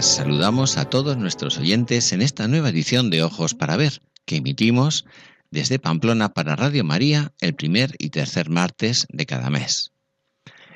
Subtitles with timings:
[0.00, 5.04] Saludamos a todos nuestros oyentes en esta nueva edición de Ojos para Ver, que emitimos
[5.50, 9.90] desde Pamplona para Radio María el primer y tercer martes de cada mes.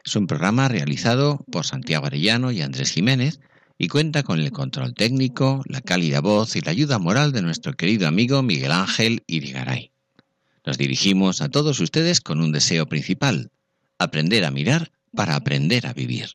[0.04, 3.38] Es un programa realizado por Santiago Arellano y Andrés Jiménez
[3.78, 7.74] y cuenta con el control técnico, la cálida voz y la ayuda moral de nuestro
[7.74, 9.92] querido amigo Miguel Ángel Irigaray.
[10.66, 13.52] Nos dirigimos a todos ustedes con un deseo principal,
[13.98, 16.30] aprender a mirar para aprender a vivir.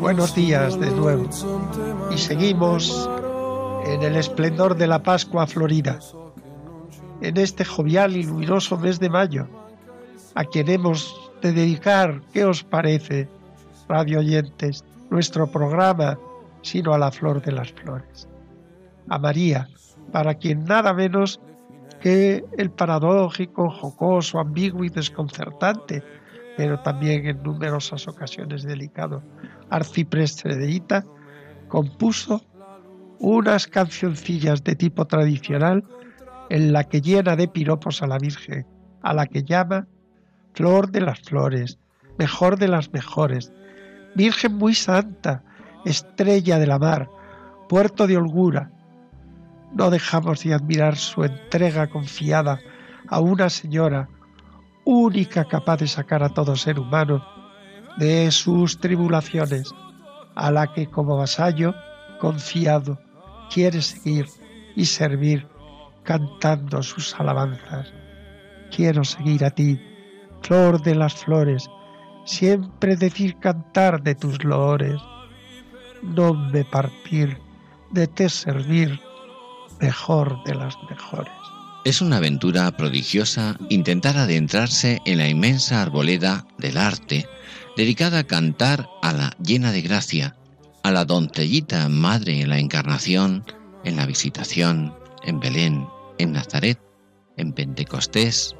[0.00, 1.28] Buenos días de nuevo.
[2.10, 3.08] Y seguimos
[3.86, 6.00] en el esplendor de la Pascua Florida,
[7.20, 9.46] en este jovial y luminoso mes de mayo,
[10.34, 13.28] a quien hemos de dedicar, ¿qué os parece,
[13.88, 16.18] radio oyentes, nuestro programa,
[16.62, 18.28] sino a la flor de las flores?
[19.08, 19.68] A María,
[20.10, 21.40] para quien nada menos
[22.00, 26.02] que el paradójico, jocoso, ambiguo y desconcertante,
[26.56, 29.22] pero también en numerosas ocasiones delicado,
[29.70, 31.04] arcipreste de Ita,
[31.68, 32.42] compuso
[33.18, 35.84] unas cancioncillas de tipo tradicional
[36.50, 38.66] en la que llena de piropos a la Virgen,
[39.02, 39.86] a la que llama
[40.52, 41.78] flor de las flores,
[42.18, 43.52] mejor de las mejores,
[44.14, 45.42] Virgen muy santa,
[45.84, 47.08] estrella de la mar,
[47.68, 48.70] puerto de holgura.
[49.72, 52.60] No dejamos de admirar su entrega confiada
[53.08, 54.08] a una señora
[54.84, 57.24] única capaz de sacar a todo ser humano
[57.96, 59.72] de sus tribulaciones,
[60.34, 61.74] a la que como vasallo
[62.20, 62.98] confiado
[63.52, 64.26] quiere seguir
[64.76, 65.46] y servir
[66.02, 67.92] cantando sus alabanzas.
[68.74, 69.80] Quiero seguir a ti,
[70.42, 71.68] flor de las flores,
[72.24, 75.00] siempre decir cantar de tus loores,
[76.02, 77.38] no me partir,
[77.90, 79.00] de te servir,
[79.80, 81.43] mejor de las mejores.
[81.84, 87.28] Es una aventura prodigiosa intentar adentrarse en la inmensa arboleda del arte,
[87.76, 90.34] dedicada a cantar a la llena de gracia,
[90.82, 93.44] a la doncellita madre en la encarnación,
[93.84, 95.86] en la visitación, en Belén,
[96.16, 96.80] en Nazaret,
[97.36, 98.56] en Pentecostés,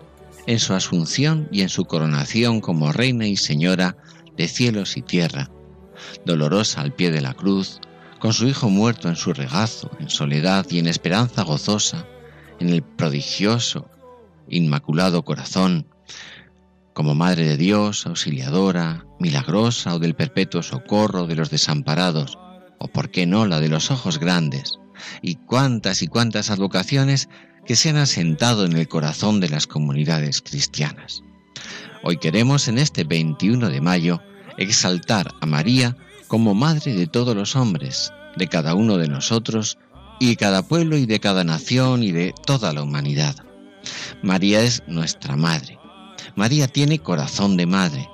[0.47, 3.97] en su asunción y en su coronación como reina y señora
[4.37, 5.51] de cielos y tierra,
[6.27, 7.81] dolorosa al pie de la cruz,
[8.19, 12.07] con su hijo muerto en su regazo, en soledad y en esperanza gozosa,
[12.65, 13.91] en el prodigioso,
[14.49, 15.87] inmaculado corazón,
[16.95, 22.39] como Madre de Dios, auxiliadora, milagrosa o del perpetuo socorro de los desamparados,
[22.79, 24.79] o por qué no la de los ojos grandes,
[25.21, 27.29] y cuántas y cuántas advocaciones
[27.67, 31.23] que se han asentado en el corazón de las comunidades cristianas.
[32.03, 34.23] Hoy queremos en este 21 de mayo
[34.57, 35.97] exaltar a María
[36.29, 39.79] como Madre de todos los hombres, de cada uno de nosotros
[40.21, 43.37] y cada pueblo y de cada nación y de toda la humanidad.
[44.23, 45.79] María es nuestra madre.
[46.37, 48.09] María tiene corazón de madre,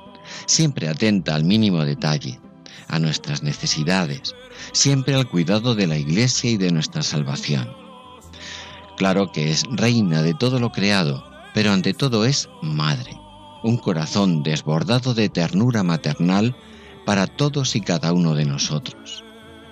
[0.47, 2.41] siempre atenta al mínimo detalle,
[2.89, 4.35] a nuestras necesidades,
[4.73, 7.73] siempre al cuidado de la Iglesia y de nuestra salvación.
[8.97, 11.25] Claro que es reina de todo lo creado,
[11.55, 13.13] pero ante todo es madre,
[13.63, 16.55] un corazón desbordado de ternura maternal
[17.07, 19.25] para todos y cada uno de nosotros.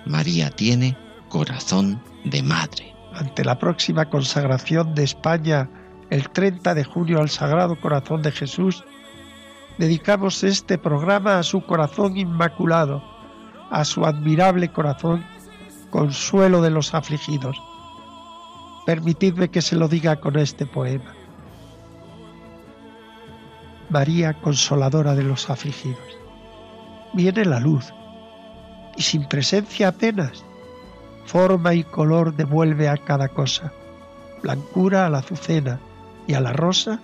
[0.05, 0.97] María tiene
[1.29, 2.93] corazón de madre.
[3.13, 5.69] Ante la próxima consagración de España
[6.09, 8.83] el 30 de junio al Sagrado Corazón de Jesús,
[9.77, 13.03] dedicamos este programa a su corazón inmaculado,
[13.69, 15.23] a su admirable corazón,
[15.91, 17.57] consuelo de los afligidos.
[18.85, 21.13] Permitidme que se lo diga con este poema.
[23.89, 26.17] María consoladora de los afligidos.
[27.13, 27.91] Viene la luz
[28.95, 30.45] y sin presencia apenas
[31.29, 33.71] forma y color devuelve a cada cosa,
[34.41, 35.79] blancura a la azucena
[36.25, 36.99] y a la rosa,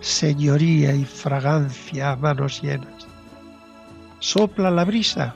[0.00, 3.08] señoría y fragancia a manos llenas.
[4.20, 5.34] Sopla la brisa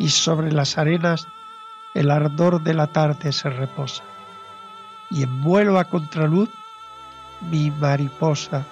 [0.00, 1.24] y sobre las arenas
[1.94, 4.02] el ardor de la tarde se reposa.
[5.08, 6.50] Y en vuelo a contraluz,
[7.48, 8.66] mi mariposa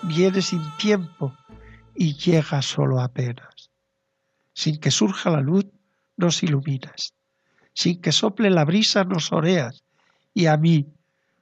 [0.00, 1.34] viene sin tiempo
[1.94, 3.70] y llega solo apenas.
[4.54, 5.66] Sin que surja la luz,
[6.16, 7.12] nos iluminas.
[7.74, 9.84] Sin que sople la brisa, nos oreas.
[10.32, 10.86] Y a mí,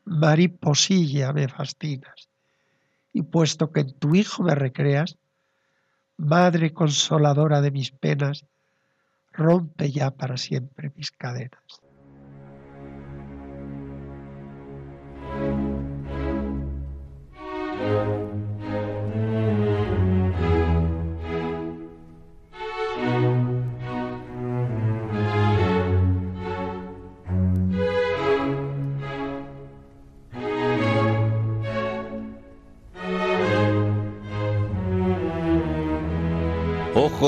[0.04, 2.28] mariposilla, me fascinas.
[3.12, 5.16] Y puesto que en tu Hijo me recreas,
[6.18, 8.44] Madre consoladora de mis penas,
[9.32, 11.80] rompe ya para siempre mis cadenas.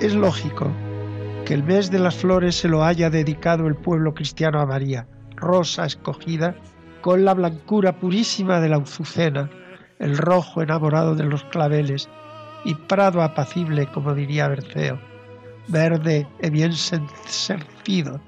[0.00, 0.72] Es lógico
[1.44, 5.06] que el mes de las flores se lo haya dedicado el pueblo cristiano a María,
[5.36, 6.54] rosa escogida,
[7.02, 9.50] con la blancura purísima de la azucena,
[9.98, 12.08] el rojo enamorado de los claveles
[12.64, 14.98] y prado apacible, como diría Berceo,
[15.68, 18.22] verde y bien sercido,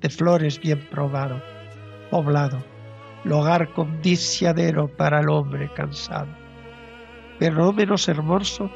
[0.00, 1.42] de flores bien probado,
[2.10, 2.64] poblado,
[3.24, 6.30] lugar condiciadero para el hombre cansado.
[7.38, 8.70] Pero no menos hermoso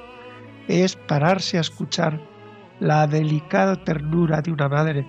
[0.68, 2.33] es pararse a escuchar
[2.80, 5.06] la delicada ternura de una madre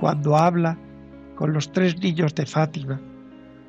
[0.00, 0.78] cuando habla
[1.34, 3.00] con los tres niños de Fátima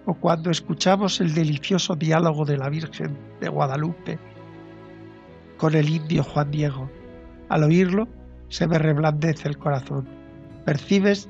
[0.05, 4.19] o cuando escuchamos el delicioso diálogo de la Virgen de Guadalupe
[5.57, 6.89] con el indio Juan Diego.
[7.49, 8.07] Al oírlo
[8.49, 10.07] se me reblandece el corazón.
[10.65, 11.29] Percibes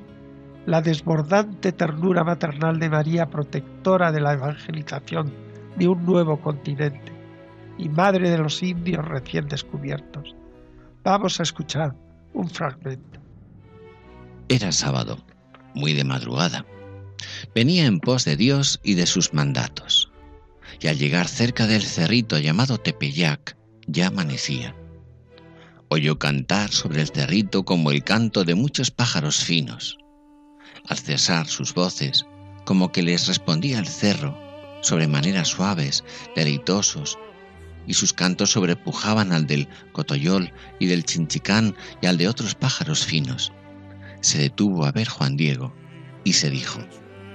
[0.66, 5.32] la desbordante ternura maternal de María, protectora de la evangelización
[5.76, 7.12] de un nuevo continente
[7.78, 10.34] y madre de los indios recién descubiertos.
[11.06, 11.94] Vamos a escuchar
[12.34, 13.20] un fragmento.
[14.48, 15.24] Era sábado,
[15.72, 16.66] muy de madrugada.
[17.54, 20.10] Venía en pos de Dios y de sus mandatos.
[20.80, 23.56] Y al llegar cerca del cerrito llamado Tepeyac,
[23.86, 24.74] ya amanecía.
[25.90, 29.98] Oyó cantar sobre el cerrito como el canto de muchos pájaros finos.
[30.88, 32.26] Al cesar sus voces,
[32.64, 34.36] como que les respondía el cerro,
[34.82, 36.02] sobre maneras suaves,
[36.34, 37.16] deleitosos,
[37.86, 43.04] y sus cantos sobrepujaban al del cotoyol y del chinchicán y al de otros pájaros
[43.04, 43.52] finos.
[44.20, 45.72] Se detuvo a ver Juan Diego
[46.24, 46.80] y se dijo,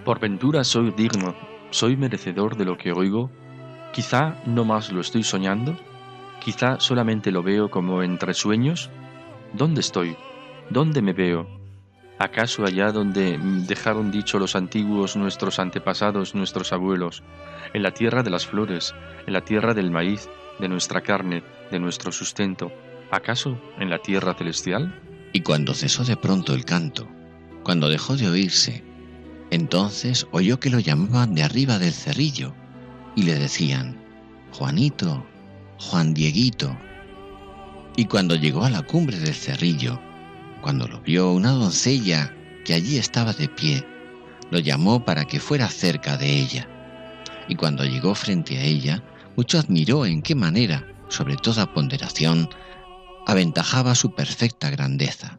[0.03, 1.35] Por ventura soy digno,
[1.69, 3.31] soy merecedor de lo que oigo,
[3.93, 5.77] quizá no más lo estoy soñando,
[6.43, 8.89] quizá solamente lo veo como entre sueños.
[9.53, 10.15] ¿Dónde estoy?
[10.69, 11.47] ¿Dónde me veo?
[12.19, 17.23] ¿Acaso allá donde dejaron dicho los antiguos nuestros antepasados, nuestros abuelos,
[17.73, 18.93] en la tierra de las flores,
[19.25, 20.29] en la tierra del maíz,
[20.61, 22.71] de nuestra carne, de nuestro sustento,
[23.11, 25.01] ¿acaso en la tierra celestial?
[25.33, 27.09] Y cuando cesó de pronto el canto,
[27.63, 28.83] cuando dejó de oírse,
[29.49, 32.53] entonces oyó que lo llamaban de arriba del cerrillo
[33.15, 34.01] y le decían,
[34.53, 35.25] Juanito,
[35.79, 36.77] Juan Dieguito.
[37.97, 39.99] Y cuando llegó a la cumbre del cerrillo,
[40.61, 43.85] cuando lo vio una doncella que allí estaba de pie,
[44.51, 46.67] lo llamó para que fuera cerca de ella.
[47.47, 49.03] Y cuando llegó frente a ella,
[49.35, 52.49] mucho admiró en qué manera, sobre toda ponderación,
[53.25, 55.37] aventajaba su perfecta grandeza.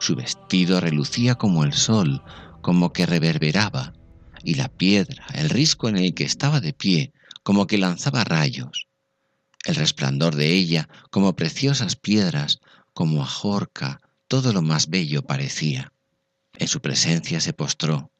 [0.00, 2.22] Su vestido relucía como el sol,
[2.60, 3.92] como que reverberaba,
[4.44, 8.86] y la piedra, el risco en el que estaba de pie, como que lanzaba rayos.
[9.64, 12.60] El resplandor de ella, como preciosas piedras,
[12.92, 15.92] como ajorca, todo lo más bello parecía.
[16.54, 18.11] En su presencia se postró,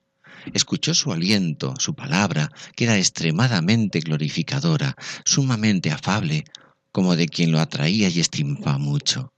[0.53, 6.45] escuchó su aliento, su palabra, que era extremadamente glorificadora, sumamente afable,
[6.93, 9.33] como de quien lo atraía y estimaba mucho.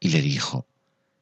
[0.00, 0.66] Y le dijo,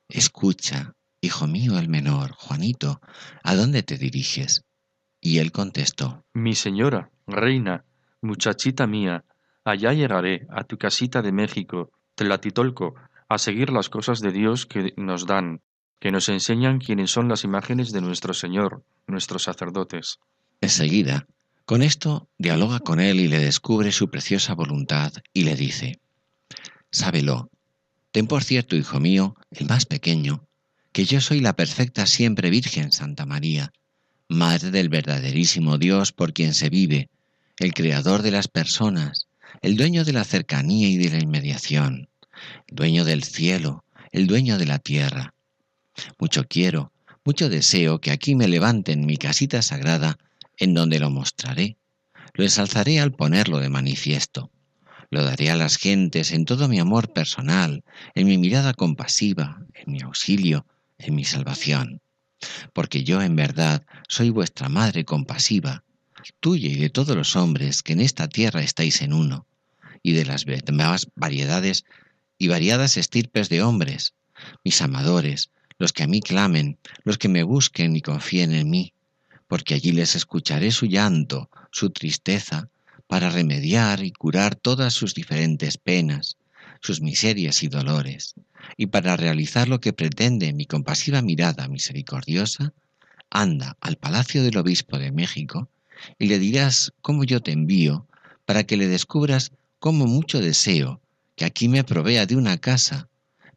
[0.09, 3.01] Escucha, hijo mío el menor, Juanito,
[3.43, 4.65] ¿a dónde te diriges?
[5.21, 7.85] Y él contestó, Mi señora, reina,
[8.21, 9.25] muchachita mía,
[9.65, 12.95] allá llegaré, a tu casita de México, Tlatitolco,
[13.29, 15.61] a seguir las cosas de Dios que nos dan,
[16.07, 20.21] que nos enseñan quiénes son las imágenes de nuestro Señor, nuestros sacerdotes.
[20.61, 21.27] Enseguida,
[21.65, 25.99] con esto dialoga con él y le descubre su preciosa voluntad y le dice,
[26.93, 27.51] Sábelo,
[28.13, 30.47] ten por cierto, hijo mío, el más pequeño,
[30.93, 33.73] que yo soy la perfecta siempre Virgen Santa María,
[34.29, 37.11] Madre del verdaderísimo Dios por quien se vive,
[37.59, 39.27] el Creador de las personas,
[39.61, 42.09] el dueño de la cercanía y de la inmediación,
[42.69, 43.83] dueño del cielo,
[44.13, 45.33] el dueño de la tierra.
[46.19, 46.93] Mucho quiero,
[47.25, 50.19] mucho deseo que aquí me levanten mi casita sagrada
[50.59, 51.77] en donde lo mostraré.
[52.35, 54.51] Lo ensalzaré al ponerlo de manifiesto.
[55.11, 57.85] Lo daré a las gentes en todo mi amor personal,
[58.15, 60.67] en mi mirada compasiva, en mi auxilio,
[60.99, 62.01] en mi salvación.
[62.73, 65.85] Porque yo en verdad soy vuestra madre compasiva,
[66.41, 69.47] tuya y de todos los hombres que en esta tierra estáis en uno,
[70.03, 71.85] y de las demás variedades
[72.39, 74.15] y variadas estirpes de hombres,
[74.65, 78.93] mis amadores, los que a mí clamen, los que me busquen y confíen en mí,
[79.49, 82.69] porque allí les escucharé su llanto, su tristeza,
[83.07, 86.37] para remediar y curar todas sus diferentes penas,
[86.81, 88.35] sus miserias y dolores,
[88.77, 92.73] y para realizar lo que pretende mi compasiva mirada misericordiosa,
[93.31, 95.69] anda al palacio del obispo de México
[96.19, 98.07] y le dirás cómo yo te envío
[98.45, 101.01] para que le descubras cómo mucho deseo
[101.35, 103.09] que aquí me provea de una casa,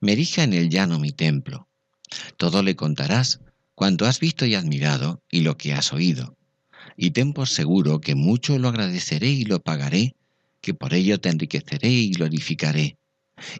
[0.01, 1.68] me erija en el llano mi templo.
[2.37, 3.39] Todo le contarás
[3.75, 6.37] cuanto has visto y admirado y lo que has oído.
[6.97, 10.15] Y ten por seguro que mucho lo agradeceré y lo pagaré,
[10.61, 12.97] que por ello te enriqueceré y glorificaré.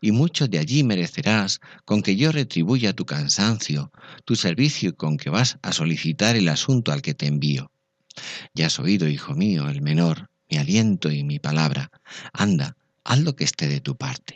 [0.02, 3.92] Y mucho de allí merecerás con que yo retribuya tu cansancio,
[4.26, 7.72] tu servicio con que vas a solicitar el asunto al que te envío.
[8.54, 11.92] Ya has oído, hijo mío, el menor, mi aliento y mi palabra.
[12.34, 14.36] Anda, haz lo que esté de tu parte.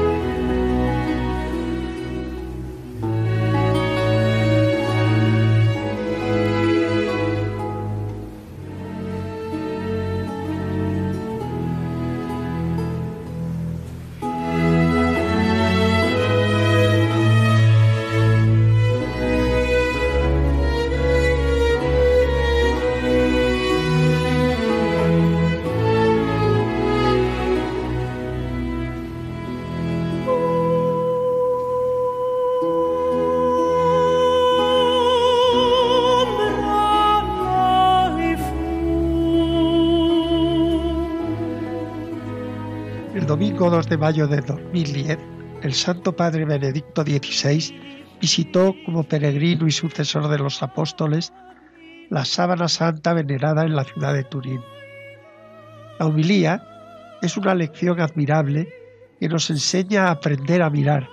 [43.91, 45.19] De mayo de 2010,
[45.63, 47.77] el Santo Padre Benedicto XVI
[48.21, 51.33] visitó como peregrino y sucesor de los apóstoles
[52.09, 54.61] la sábana santa venerada en la ciudad de Turín.
[55.99, 56.63] La humilía
[57.21, 58.73] es una lección admirable
[59.19, 61.09] que nos enseña a aprender a mirar,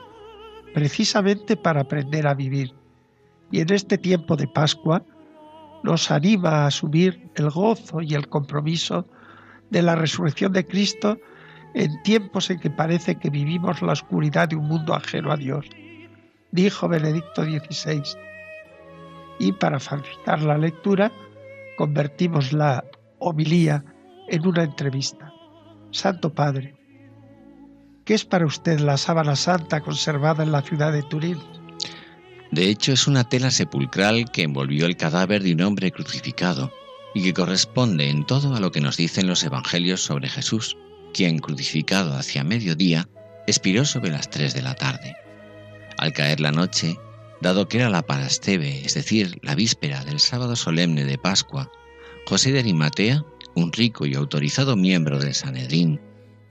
[0.73, 2.77] precisamente para aprender a vivir.
[3.51, 5.05] Y en este tiempo de Pascua
[5.83, 9.05] nos anima a asumir el gozo y el compromiso
[9.69, 11.19] de la resurrección de Cristo
[11.75, 15.67] en tiempos en que parece que vivimos la oscuridad de un mundo ajeno a Dios,
[16.51, 18.03] dijo Benedicto XVI.
[19.39, 21.13] Y para facilitar la lectura,
[21.77, 22.85] convertimos la
[23.19, 23.85] homilía
[24.29, 25.33] en una entrevista.
[25.91, 26.75] Santo Padre,
[28.05, 31.39] ¿qué es para usted la sábana santa conservada en la ciudad de Turín?
[32.51, 36.73] De hecho, es una tela sepulcral que envolvió el cadáver de un hombre crucificado
[37.15, 40.77] y que corresponde en todo a lo que nos dicen los evangelios sobre Jesús
[41.13, 43.09] quien, crucificado hacia mediodía,
[43.47, 45.17] expiró sobre las tres de la tarde.
[45.97, 46.99] Al caer la noche,
[47.41, 51.71] dado que era la Parastebe, es decir, la víspera del sábado solemne de Pascua,
[52.27, 53.25] José de Arimatea,
[53.55, 56.01] un rico y autorizado miembro del Sanedrín,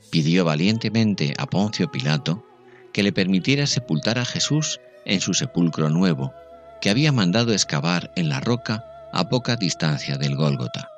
[0.10, 2.46] pidió valientemente a Poncio Pilato
[2.94, 6.34] que le permitiera sepultar a Jesús en su sepulcro nuevo,
[6.82, 8.84] que había mandado excavar en la roca
[9.14, 10.90] a poca distancia del Gólgota.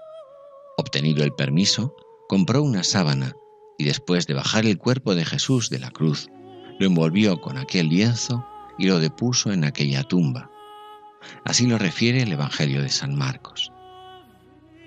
[0.78, 1.94] Obtenido el permiso,
[2.28, 3.36] compró una sábana
[3.80, 6.28] y después de bajar el cuerpo de Jesús de la cruz,
[6.80, 8.46] lo envolvió con aquel lienzo
[8.78, 10.52] y lo depuso en aquella tumba.
[11.46, 13.72] Así lo refiere el Evangelio de San Marcos.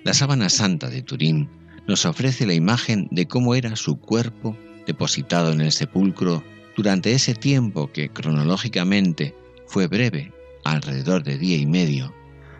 [0.03, 1.49] La sábana santa de Turín
[1.87, 6.43] nos ofrece la imagen de cómo era su cuerpo depositado en el sepulcro
[6.77, 9.35] durante ese tiempo que cronológicamente
[9.65, 10.31] fue breve,
[10.65, 12.13] alrededor de día y medio,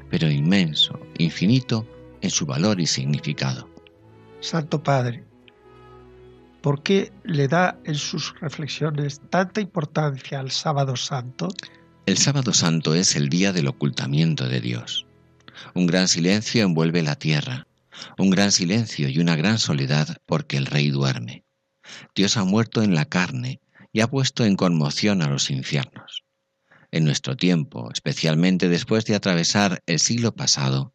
[0.09, 1.87] pero inmenso, infinito
[2.21, 3.69] en su valor y significado.
[4.39, 5.23] Santo Padre,
[6.63, 11.49] ¿Por qué le da en sus reflexiones tanta importancia al sábado santo?
[12.05, 15.05] El sábado santo es el día del ocultamiento de Dios.
[15.75, 17.67] Un gran silencio envuelve la tierra,
[18.17, 21.43] un gran silencio y una gran soledad porque el rey duerme.
[22.15, 23.59] Dios ha muerto en la carne
[23.91, 26.23] y ha puesto en conmoción a los infiernos.
[26.91, 30.93] En nuestro tiempo, especialmente después de atravesar el siglo pasado,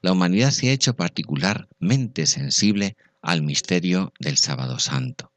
[0.00, 5.32] la humanidad se ha hecho particularmente sensible al misterio del sábado santo.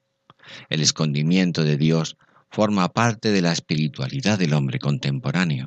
[0.69, 2.17] El escondimiento de Dios
[2.49, 5.65] forma parte de la espiritualidad del hombre contemporáneo,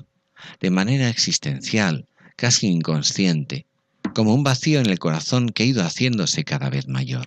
[0.60, 2.06] de manera existencial,
[2.36, 3.66] casi inconsciente,
[4.14, 7.26] como un vacío en el corazón que ha ido haciéndose cada vez mayor.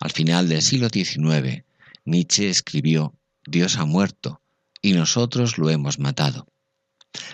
[0.00, 1.64] Al final del siglo XIX,
[2.04, 3.14] Nietzsche escribió,
[3.46, 4.40] Dios ha muerto
[4.82, 6.46] y nosotros lo hemos matado.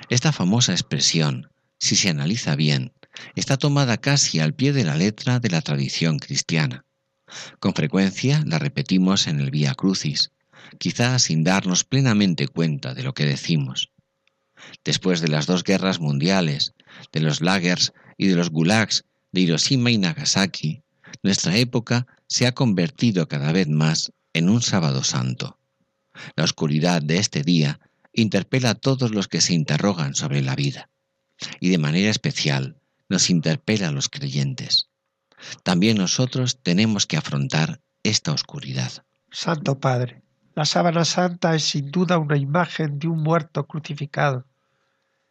[0.08, 2.92] Esta famosa expresión, si se analiza bien,
[3.34, 6.84] está tomada casi al pie de la letra de la tradición cristiana.
[7.58, 10.30] Con frecuencia la repetimos en el Vía Crucis,
[10.78, 13.90] quizás sin darnos plenamente cuenta de lo que decimos.
[14.84, 16.74] Después de las dos guerras mundiales,
[17.12, 20.82] de los lagers y de los gulags de Hiroshima y Nagasaki,
[21.22, 25.58] nuestra época se ha convertido cada vez más en un sábado santo.
[26.36, 27.80] La oscuridad de este día
[28.12, 30.90] interpela a todos los que se interrogan sobre la vida,
[31.60, 32.79] y de manera especial
[33.10, 34.88] nos interpela a los creyentes.
[35.62, 39.04] También nosotros tenemos que afrontar esta oscuridad.
[39.30, 40.22] Santo Padre,
[40.54, 44.46] la sábana santa es sin duda una imagen de un muerto crucificado,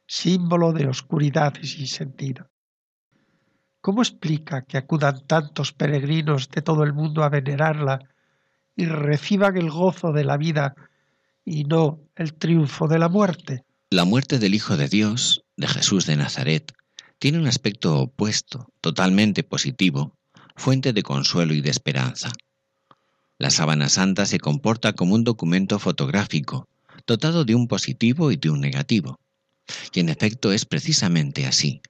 [0.05, 2.50] símbolo de oscuridad y sin sentido.
[3.81, 8.00] ¿Cómo explica que acudan tantos peregrinos de todo el mundo a venerarla
[8.75, 10.75] y reciban el gozo de la vida
[11.45, 13.63] y no el triunfo de la muerte?
[13.89, 16.74] La muerte del Hijo de Dios, de Jesús de Nazaret,
[17.19, 20.17] tiene un aspecto opuesto, totalmente positivo,
[20.55, 22.32] fuente de consuelo y de esperanza.
[23.38, 26.67] La sábana santa se comporta como un documento fotográfico,
[27.05, 29.19] dotado de un positivo y de un negativo.
[29.93, 31.82] Y en efecto es precisamente así.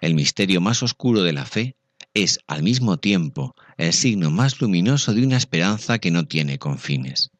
[0.00, 1.76] El misterio más oscuro de la fe
[2.14, 7.30] es al mismo tiempo el signo más luminoso de una esperanza que no tiene confines.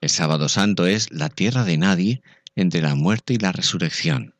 [0.00, 2.22] El sábado santo es la tierra de nadie
[2.56, 4.33] entre la muerte y la resurrección.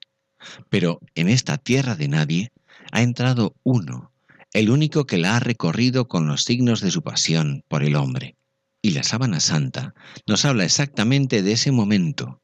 [0.68, 2.52] Pero en esta tierra de nadie
[2.92, 4.12] ha entrado uno,
[4.52, 8.36] el único que la ha recorrido con los signos de su pasión por el hombre.
[8.82, 9.94] Y la sábana santa
[10.26, 12.40] nos habla exactamente de ese momento.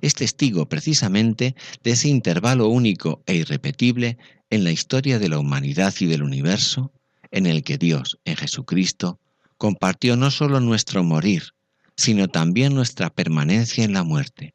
[0.00, 4.18] Es testigo precisamente de ese intervalo único e irrepetible
[4.50, 6.92] en la historia de la humanidad y del universo,
[7.30, 9.18] en el que Dios, en Jesucristo,
[9.56, 11.54] compartió no solo nuestro morir,
[11.96, 14.54] sino también nuestra permanencia en la muerte,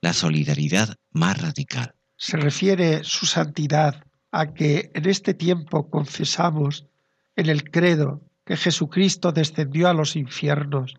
[0.00, 1.94] la solidaridad más radical.
[2.22, 6.84] Se refiere su santidad a que en este tiempo confesamos
[7.34, 10.96] en el credo que Jesucristo descendió a los infiernos.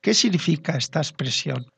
[0.00, 1.70] ¿Qué significa esta expresión?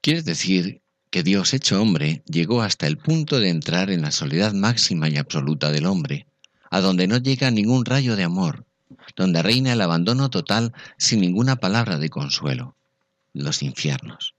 [0.00, 4.54] Quiere decir que Dios hecho hombre llegó hasta el punto de entrar en la soledad
[4.54, 6.26] máxima y absoluta del hombre,
[6.70, 8.64] a donde no llega ningún rayo de amor,
[9.16, 12.74] donde reina el abandono total sin ninguna palabra de consuelo,
[13.34, 14.34] los infiernos.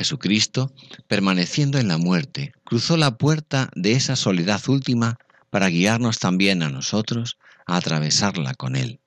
[0.00, 0.72] Jesucristo,
[1.08, 5.18] permaneciendo en la muerte, cruzó la puerta de esa soledad última
[5.50, 7.36] para guiarnos también a nosotros
[7.66, 9.00] a atravesarla con Él.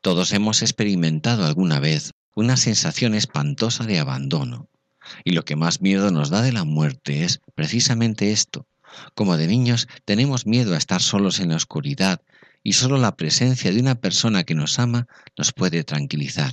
[0.00, 4.68] Todos hemos experimentado alguna vez una sensación espantosa de abandono,
[5.22, 8.66] y lo que más miedo nos da de la muerte es precisamente esto.
[9.14, 12.20] Como de niños tenemos miedo a estar solos en la oscuridad,
[12.64, 15.06] y solo la presencia de una persona que nos ama
[15.38, 16.52] nos puede tranquilizar.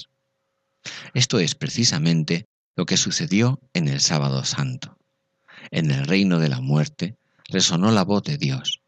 [1.16, 4.98] Esto es precisamente lo que sucedió en el sábado santo.
[5.72, 7.18] En el reino de la muerte
[7.50, 8.82] resonó la voz de Dios.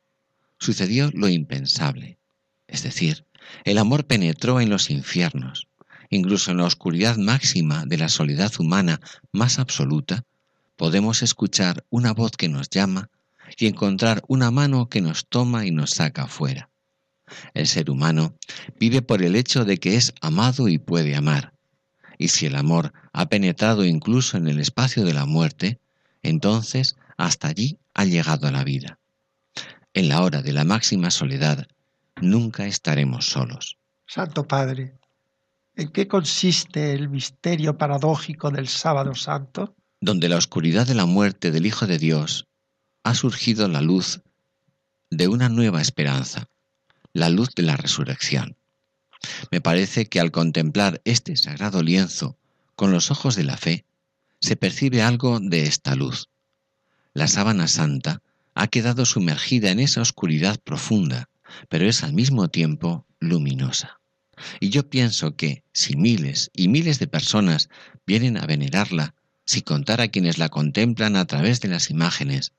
[0.59, 2.17] Sucedió lo impensable.
[2.67, 3.25] Es decir,
[3.65, 5.67] el amor penetró en los infiernos,
[6.09, 8.99] incluso en la oscuridad máxima de la soledad humana
[9.31, 10.23] más absoluta,
[10.75, 13.09] podemos escuchar una voz que nos llama
[13.57, 16.69] y encontrar una mano que nos toma y nos saca fuera.
[17.53, 18.35] El ser humano
[18.79, 21.52] vive por el hecho de que es amado y puede amar,
[22.17, 25.79] y si el amor ha penetrado incluso en el espacio de la muerte,
[26.21, 28.99] entonces hasta allí ha llegado la vida.
[29.93, 31.67] En la hora de la máxima soledad,
[32.21, 33.77] nunca estaremos solos.
[34.07, 34.95] Santo Padre,
[35.75, 39.75] ¿en qué consiste el misterio paradójico del sábado santo?
[40.01, 42.47] Donde la oscuridad de la muerte del Hijo de Dios
[43.03, 44.21] ha surgido la luz
[45.09, 46.47] de una nueva esperanza,
[47.13, 48.57] la luz de la resurrección.
[49.51, 52.37] Me parece que al contemplar este sagrado lienzo
[52.75, 53.85] con los ojos de la fe,
[54.39, 56.29] se percibe algo de esta luz.
[57.13, 58.21] La sábana santa
[58.55, 61.29] ha quedado sumergida en esa oscuridad profunda,
[61.69, 63.99] pero es al mismo tiempo luminosa.
[64.59, 67.69] Y yo pienso que si miles y miles de personas
[68.05, 69.13] vienen a venerarla,
[69.45, 72.53] si contara quienes la contemplan a través de las imágenes,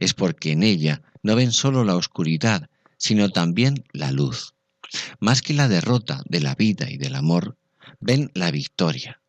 [0.00, 4.54] es porque en ella no ven solo la oscuridad, sino también la luz.
[5.20, 7.56] Más que la derrota de la vida y del amor,
[8.00, 9.20] ven la victoria,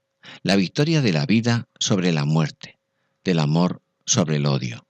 [0.44, 2.80] la victoria de la vida sobre la muerte,
[3.24, 4.88] del amor sobre el odio.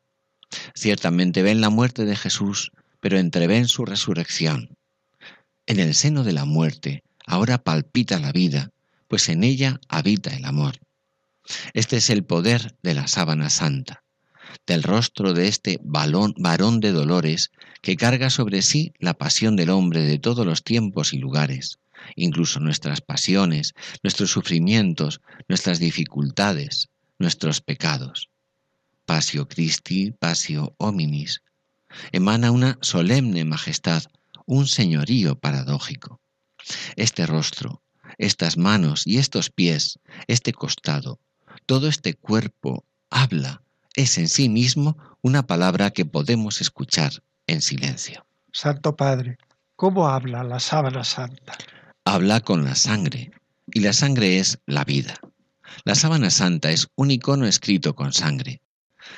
[0.73, 4.77] Ciertamente ven la muerte de Jesús, pero entreven su resurrección.
[5.65, 8.71] En el seno de la muerte ahora palpita la vida,
[9.07, 10.79] pues en ella habita el amor.
[11.73, 14.03] Este es el poder de la sábana santa,
[14.67, 17.51] del rostro de este varón de dolores
[17.82, 21.80] que carga sobre sí la pasión del hombre de todos los tiempos y lugares,
[22.15, 23.73] incluso nuestras pasiones,
[24.04, 28.30] nuestros sufrimientos, nuestras dificultades, nuestros pecados.
[29.06, 31.43] Pasio Christi, pasio hominis.
[32.12, 34.04] Emana una solemne majestad,
[34.45, 36.19] un señorío paradójico.
[36.95, 37.84] Este rostro,
[38.17, 41.19] estas manos y estos pies, este costado,
[41.65, 43.62] todo este cuerpo habla,
[43.95, 48.25] es en sí mismo una palabra que podemos escuchar en silencio.
[48.51, 49.38] Santo Padre,
[49.75, 51.58] ¿cómo habla la sábana santa?
[52.03, 53.31] Habla con la sangre,
[53.73, 55.19] y la sangre es la vida.
[55.84, 58.62] La sábana santa es un icono escrito con sangre,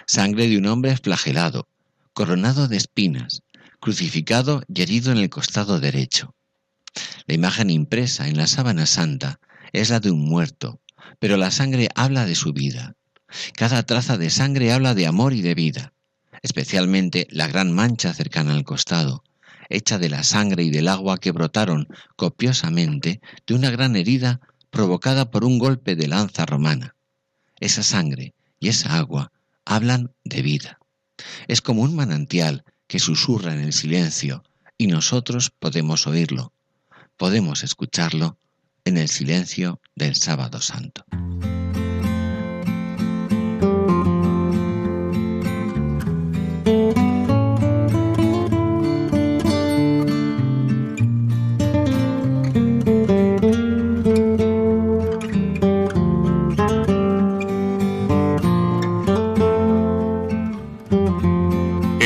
[0.06, 1.68] sangre de un hombre flagelado,
[2.14, 3.44] coronado de espinas,
[3.80, 6.34] crucificado y herido en el costado derecho.
[7.26, 9.40] La imagen impresa en la sábana santa
[9.74, 10.80] es la de un muerto,
[11.20, 12.96] pero la sangre habla de su vida.
[13.54, 15.94] Cada traza de sangre habla de amor y de vida,
[16.42, 19.24] especialmente la gran mancha cercana al costado,
[19.70, 25.30] hecha de la sangre y del agua que brotaron copiosamente de una gran herida provocada
[25.32, 26.96] por un golpe de lanza romana.
[27.60, 29.32] Esa sangre y esa agua
[29.66, 30.80] hablan de vida.
[31.48, 34.44] Es como un manantial que susurra en el silencio
[34.78, 36.54] y nosotros podemos oírlo,
[37.18, 38.38] podemos escucharlo
[38.86, 41.04] en el silencio del sábado santo.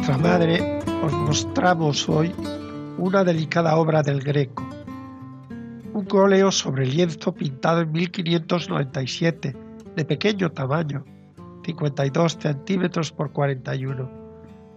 [0.00, 2.32] Nuestra Madre os mostramos hoy
[2.96, 4.66] una delicada obra del Greco,
[5.92, 9.54] un óleo sobre lienzo pintado en 1597,
[9.96, 11.04] de pequeño tamaño,
[11.66, 14.10] 52 centímetros por 41,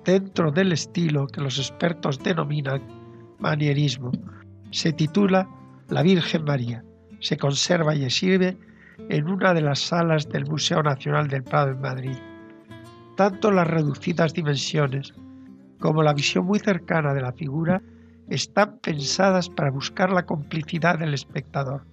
[0.03, 2.81] dentro del estilo que los expertos denominan
[3.39, 4.11] manierismo.
[4.71, 5.47] Se titula
[5.87, 6.83] La Virgen María.
[7.21, 8.57] Se conserva y exhibe
[9.07, 12.17] en una de las salas del Museo Nacional del Prado en Madrid
[13.15, 15.13] tanto las reducidas dimensiones
[15.79, 17.81] como la visión muy cercana de la figura
[18.29, 21.85] están pensadas para buscar la complicidad del espectador,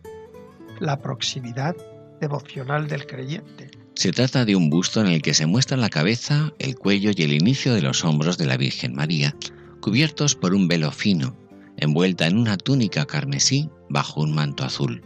[0.78, 1.76] la proximidad
[2.20, 3.70] devocional del creyente.
[3.94, 7.22] Se trata de un busto en el que se muestra la cabeza, el cuello y
[7.22, 9.34] el inicio de los hombros de la Virgen María,
[9.80, 11.36] cubiertos por un velo fino,
[11.76, 15.02] envuelta en una túnica carmesí bajo un manto azul.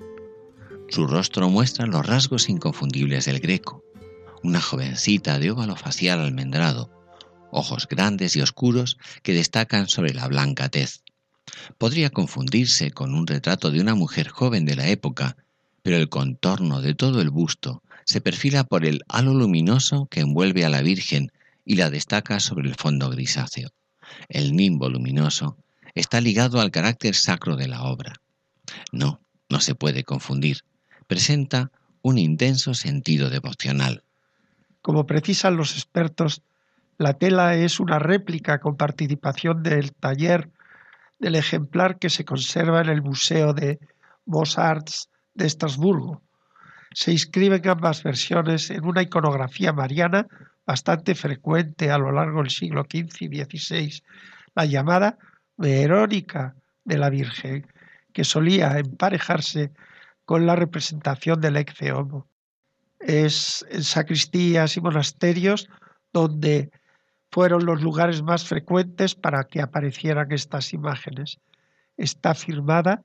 [0.88, 3.83] Su rostro muestra los rasgos inconfundibles del greco,
[4.44, 6.90] una jovencita de óvalo facial almendrado,
[7.50, 11.02] ojos grandes y oscuros que destacan sobre la blanca tez.
[11.78, 15.36] Podría confundirse con un retrato de una mujer joven de la época,
[15.82, 20.64] pero el contorno de todo el busto se perfila por el halo luminoso que envuelve
[20.64, 21.32] a la Virgen
[21.64, 23.70] y la destaca sobre el fondo grisáceo.
[24.28, 25.56] El nimbo luminoso
[25.94, 28.14] está ligado al carácter sacro de la obra.
[28.92, 30.64] No, no se puede confundir.
[31.06, 31.70] Presenta
[32.02, 34.04] un intenso sentido devocional.
[34.84, 36.42] Como precisan los expertos,
[36.98, 40.50] la tela es una réplica con participación del taller
[41.18, 43.80] del ejemplar que se conserva en el Museo de
[44.26, 46.20] Beaux-Arts de Estrasburgo.
[46.92, 50.26] Se inscriben ambas versiones en una iconografía mariana
[50.66, 54.02] bastante frecuente a lo largo del siglo XV y XVI,
[54.54, 55.16] la llamada
[55.56, 57.66] Verónica de la Virgen,
[58.12, 59.72] que solía emparejarse
[60.26, 61.74] con la representación del ex
[63.04, 65.68] es sacristías y monasterios
[66.12, 66.70] donde
[67.30, 71.38] fueron los lugares más frecuentes para que aparecieran estas imágenes.
[71.96, 73.02] Está firmada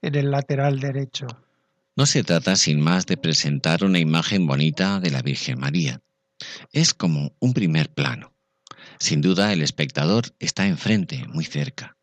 [0.00, 1.26] en el lateral derecho.
[1.96, 6.00] No se trata sin más de presentar una imagen bonita de la Virgen María.
[6.72, 8.32] Es como un primer plano.
[8.98, 11.96] Sin duda el espectador está enfrente, muy cerca.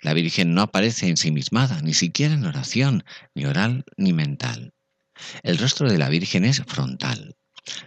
[0.00, 4.72] La Virgen no aparece ensimismada, ni siquiera en oración, ni oral ni mental.
[5.42, 7.36] El rostro de la Virgen es frontal.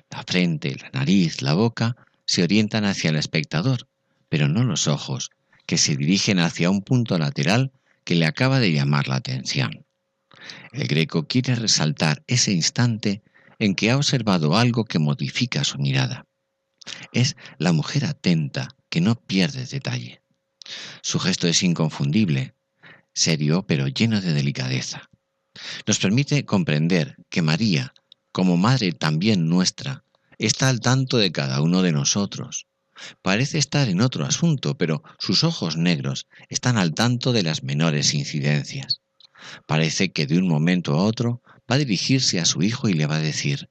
[0.10, 3.88] La frente, la nariz, la boca se orientan hacia el espectador,
[4.30, 5.32] pero no los ojos,
[5.66, 7.72] que se dirigen hacia un punto lateral
[8.04, 9.86] que le acaba de llamar la atención.
[10.72, 13.22] El greco quiere resaltar ese instante
[13.60, 16.26] en que ha observado algo que modifica su mirada.
[17.12, 20.22] Es la mujer atenta que no pierde detalle.
[21.02, 22.54] Su gesto es inconfundible,
[23.14, 25.10] serio pero lleno de delicadeza.
[25.86, 27.94] Nos permite comprender que María,
[28.32, 30.04] como madre también nuestra,
[30.38, 32.68] está al tanto de cada uno de nosotros.
[33.22, 38.14] Parece estar en otro asunto, pero sus ojos negros están al tanto de las menores
[38.14, 39.02] incidencias.
[39.66, 43.06] Parece que de un momento a otro va a dirigirse a su hijo y le
[43.06, 43.70] va a decir,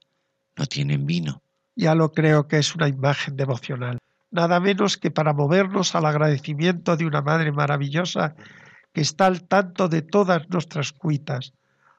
[0.57, 1.42] no tienen vino.
[1.75, 3.99] Ya lo creo que es una imagen devocional,
[4.31, 8.35] nada menos que para movernos al agradecimiento de una madre maravillosa
[8.92, 11.53] que está al tanto de todas nuestras cuitas,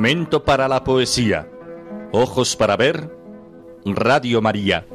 [0.00, 1.46] Momento para la poesía.
[2.10, 3.14] Ojos para ver.
[3.84, 4.86] Radio María.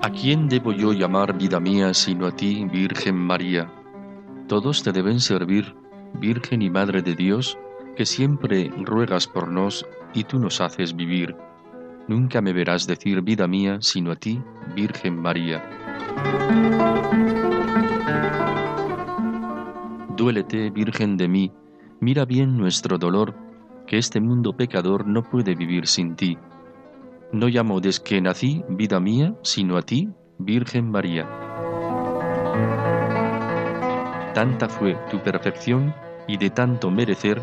[0.00, 3.68] ¿A quién debo yo llamar vida mía sino a ti, Virgen María?
[4.46, 5.74] Todos te deben servir,
[6.20, 7.58] Virgen y Madre de Dios,
[7.96, 9.84] que siempre ruegas por nos
[10.14, 11.34] y tú nos haces vivir.
[12.06, 14.40] Nunca me verás decir vida mía sino a ti,
[14.74, 15.62] Virgen María.
[20.16, 21.52] Duélete, Virgen de mí,
[22.00, 23.34] mira bien nuestro dolor,
[23.86, 26.36] que este mundo pecador no puede vivir sin ti.
[27.32, 31.26] No llamo desde que nací vida mía, sino a ti, Virgen María.
[34.34, 35.94] Tanta fue tu perfección
[36.28, 37.40] y de tanto merecer,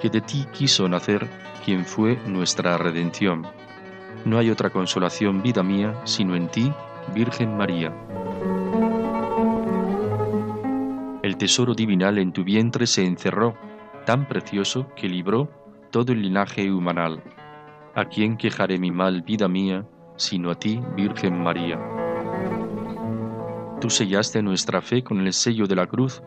[0.00, 1.26] que de ti quiso nacer
[1.64, 3.46] quien fue nuestra redención.
[4.24, 6.72] No hay otra consolación, vida mía, sino en ti,
[7.14, 7.92] Virgen María.
[11.22, 13.54] El tesoro divinal en tu vientre se encerró,
[14.06, 15.48] tan precioso que libró
[15.90, 17.22] todo el linaje humanal.
[17.94, 21.78] ¿A quién quejaré mi mal, vida mía, sino a ti, Virgen María?
[23.80, 26.22] Tú sellaste nuestra fe con el sello de la cruz.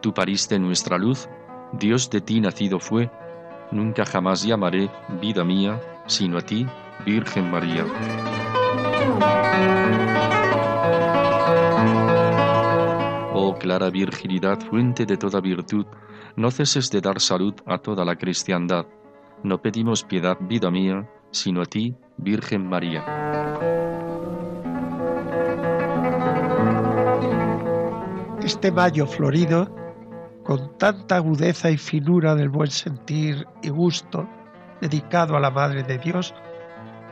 [0.00, 1.28] Tú pariste nuestra luz,
[1.72, 3.10] Dios de ti nacido fue.
[3.70, 6.66] Nunca jamás llamaré, vida mía, sino a ti,
[7.04, 7.84] Virgen María.
[13.32, 15.86] Oh clara virginidad, fuente de toda virtud,
[16.36, 18.86] no ceses de dar salud a toda la cristiandad.
[19.42, 23.04] No pedimos piedad, vida mía, sino a ti, Virgen María.
[28.42, 29.74] Este mayo florido,
[30.44, 34.28] con tanta agudeza y finura del buen sentir y gusto,
[34.80, 36.34] dedicado a la Madre de Dios,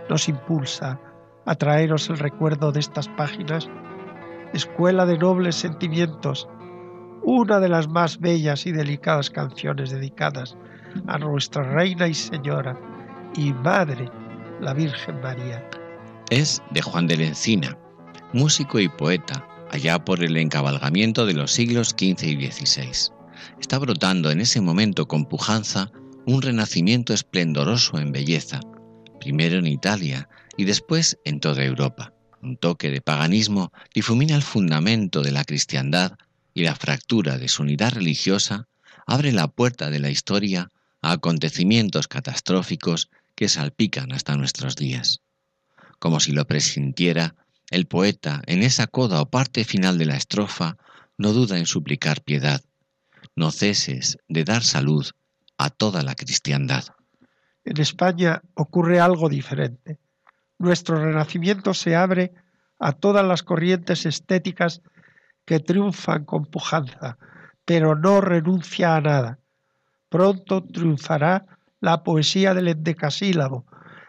[0.09, 1.00] nos impulsa
[1.46, 3.68] a traeros el recuerdo de estas páginas,
[4.53, 6.48] escuela de nobles sentimientos,
[7.22, 10.57] una de las más bellas y delicadas canciones dedicadas
[11.07, 12.79] a nuestra Reina y Señora
[13.37, 14.11] y Madre,
[14.61, 15.68] la Virgen María.
[16.31, 17.77] Es de Juan de la Encina,
[18.33, 23.12] músico y poeta, allá por el encabalgamiento de los siglos XV y XVI.
[23.61, 25.90] Está brotando en ese momento con pujanza
[26.26, 28.60] un renacimiento esplendoroso en belleza,
[29.20, 32.12] primero en Italia y después en toda Europa.
[32.40, 36.12] Un toque de paganismo difumina el fundamento de la cristiandad
[36.54, 38.68] y la fractura de su unidad religiosa
[39.06, 40.70] abre la puerta de la historia
[41.02, 45.20] a acontecimientos catastróficos que salpican hasta nuestros días.
[45.98, 47.34] Como si lo presintiera,
[47.70, 50.76] el poeta, en esa coda o parte final de la estrofa,
[51.18, 52.62] no duda en suplicar piedad.
[53.37, 55.06] No ceses de dar salud
[55.58, 56.84] a toda la cristiandad.
[57.64, 59.98] En España ocurre algo diferente.
[60.58, 62.32] Nuestro renacimiento se abre
[62.78, 64.82] a todas las corrientes estéticas
[65.44, 67.18] que triunfan con pujanza,
[67.64, 69.38] pero no renuncia a nada.
[70.08, 71.46] Pronto triunfará
[71.80, 73.66] la poesía del endecasílabo,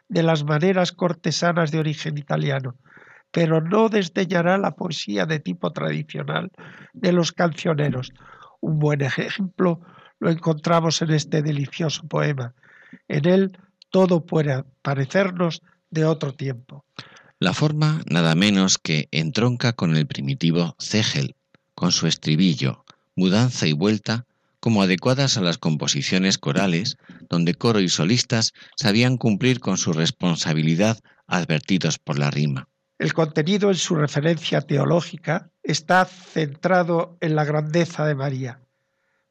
[0.08, 2.76] de las maneras cortesanas de origen italiano,
[3.32, 6.52] pero no desdeñará la poesía de tipo tradicional
[6.94, 8.14] de los cancioneros.
[8.62, 9.82] Un buen ejemplo
[10.20, 12.54] lo encontramos en este delicioso poema.
[13.08, 13.58] En él
[13.90, 16.86] todo puede parecernos de otro tiempo.
[17.40, 21.36] La forma nada menos que entronca con el primitivo cegel,
[21.74, 24.26] con su estribillo, mudanza y vuelta,
[24.60, 26.98] como adecuadas a las composiciones corales,
[27.30, 32.68] donde coro y solistas sabían cumplir con su responsabilidad advertidos por la rima.
[32.98, 38.60] El contenido en su referencia teológica está centrado en la grandeza de María.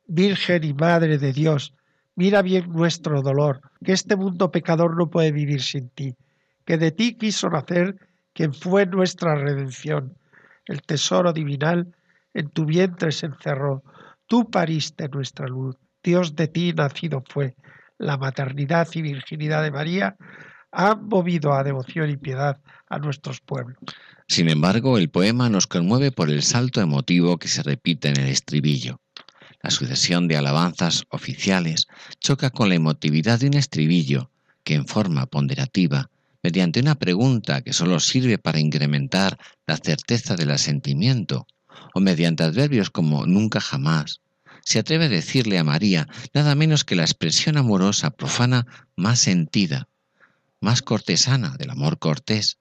[0.06, 1.74] Virgen y Madre de Dios,
[2.14, 6.14] mira bien nuestro dolor, que este mundo pecador no puede vivir sin ti,
[6.64, 7.96] que de ti quiso nacer
[8.32, 10.16] quien fue nuestra redención.
[10.66, 11.94] El tesoro divinal
[12.34, 13.82] en tu vientre se encerró,
[14.26, 17.54] tú pariste nuestra luz, Dios de ti nacido fue.
[17.98, 20.16] La maternidad y virginidad de María
[20.72, 23.78] han movido a devoción y piedad a nuestros pueblos.
[24.26, 28.28] Sin embargo, el poema nos conmueve por el salto emotivo que se repite en el
[28.28, 29.00] estribillo.
[29.64, 31.86] La sucesión de alabanzas oficiales
[32.20, 34.30] choca con la emotividad de un estribillo
[34.62, 36.10] que en forma ponderativa,
[36.42, 41.46] mediante una pregunta que sólo sirve para incrementar la certeza del asentimiento,
[41.94, 44.20] o mediante adverbios como nunca jamás,
[44.66, 49.88] se atreve a decirle a María nada menos que la expresión amorosa profana más sentida,
[50.60, 52.58] más cortesana del amor cortés,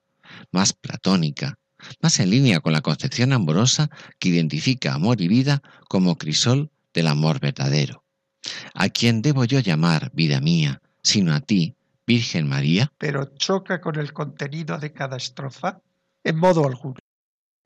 [0.52, 1.58] más platónica,
[2.00, 7.08] más en línea con la concepción amorosa que identifica amor y vida como crisol del
[7.08, 8.04] amor verdadero.
[8.72, 11.76] ¿A quién debo yo llamar, vida mía, sino a ti,
[12.06, 12.92] Virgen María?
[12.98, 15.80] Pero choca con el contenido de cada estrofa
[16.22, 16.96] en modo alguno.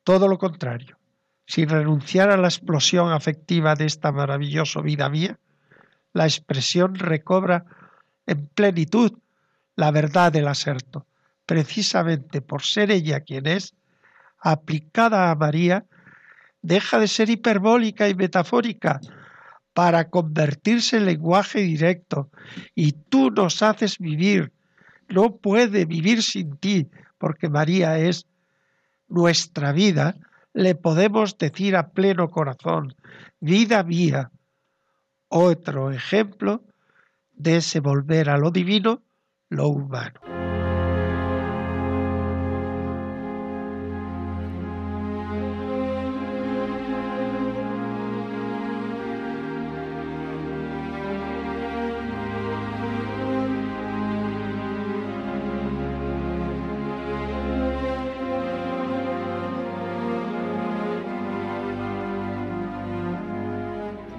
[0.03, 0.99] Todo lo contrario.
[1.47, 5.39] Sin renunciar a la explosión afectiva de esta maravillosa vida mía,
[6.13, 7.65] la expresión recobra
[8.27, 9.13] en plenitud
[9.77, 11.07] la verdad del aserto,
[11.47, 13.75] precisamente por ser ella quien es,
[14.39, 15.87] aplicada a María,
[16.61, 19.01] deja de ser hiperbólica y metafórica
[19.79, 22.33] para convertirse en lenguaje directo.
[22.75, 24.53] Y tú nos haces vivir.
[25.09, 28.27] No puede vivir sin ti, porque María es
[29.07, 30.17] nuestra vida.
[30.53, 32.97] Le podemos decir a pleno corazón,
[33.39, 34.33] vida mía.
[35.29, 36.65] Otro ejemplo
[37.35, 39.05] de ese volver a lo divino
[39.49, 40.38] lo humano.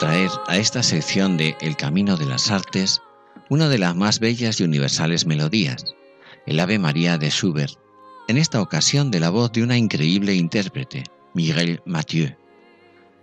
[0.00, 3.02] traer a esta sección de El Camino de las Artes
[3.50, 5.84] una de las más bellas y universales melodías,
[6.46, 7.74] el Ave María de Schubert,
[8.26, 12.34] en esta ocasión de la voz de una increíble intérprete, Miguel Mathieu,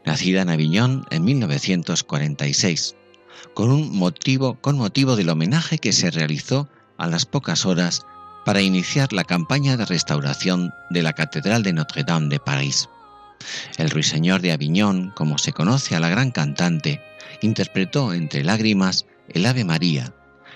[0.05, 2.95] nacida en Aviñón en 1946,
[3.55, 6.69] con, un motivo, con motivo del homenaje que se realizó
[6.99, 8.05] a las pocas horas
[8.45, 12.88] para iniciar la campaña de restauración de la Catedral de Notre-Dame de París.
[13.78, 17.02] El ruiseñor de Aviñón, como se conoce a la gran cantante,
[17.41, 20.14] interpretó entre lágrimas el Ave María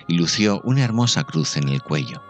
[0.07, 2.23] y lució una hermosa cruz en el cuello.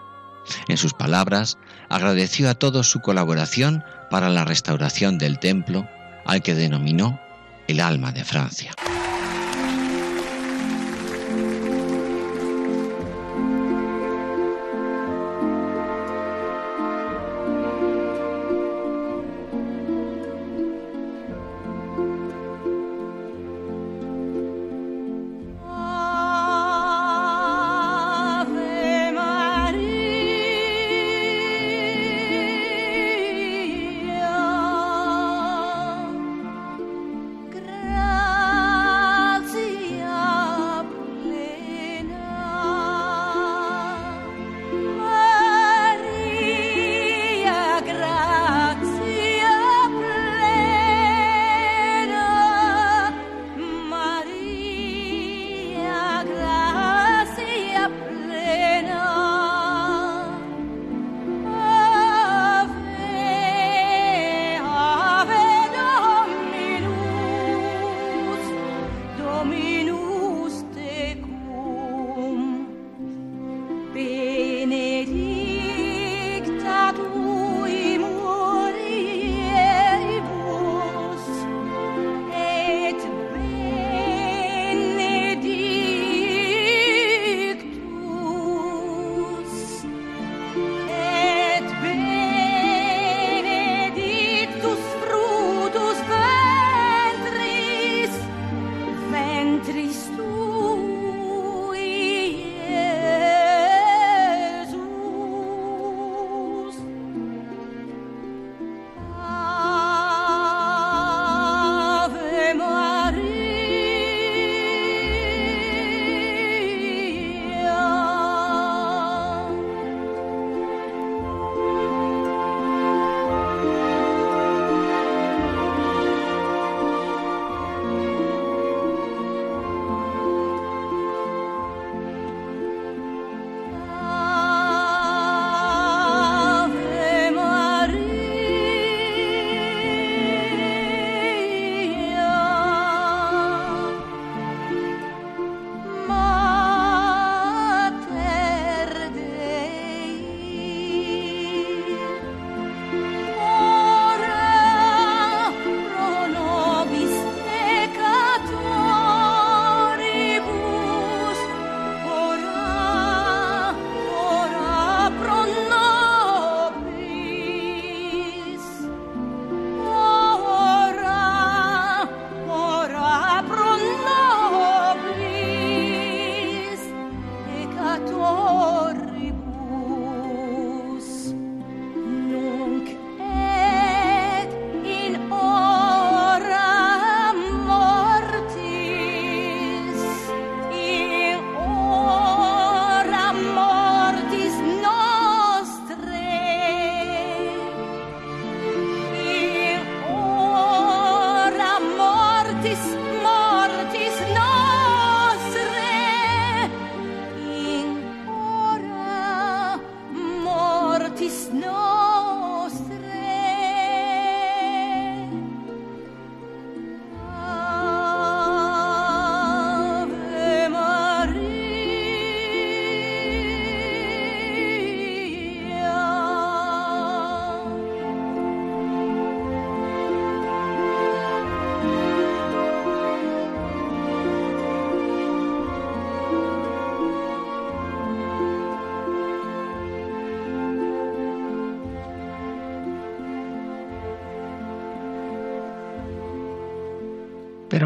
[0.68, 1.58] En sus palabras,
[1.90, 5.88] agradeció a todos su colaboración para la restauración del templo,
[6.26, 7.20] al que denominó
[7.68, 8.72] el alma de Francia.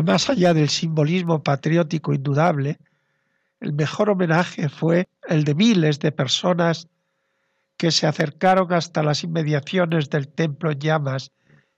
[0.05, 2.79] Más allá del simbolismo patriótico indudable,
[3.59, 6.87] el mejor homenaje fue el de miles de personas
[7.77, 11.31] que se acercaron hasta las inmediaciones del templo en llamas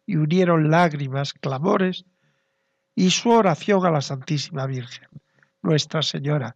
[0.06, 2.06] y unieron lágrimas, clamores
[2.96, 5.08] y su oración a la Santísima Virgen,
[5.62, 6.56] Nuestra Señora,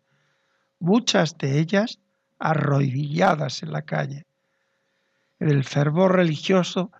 [0.80, 2.00] muchas de ellas
[2.40, 4.26] arrodilladas en la calle.
[5.40, 6.92] En el fervor religioso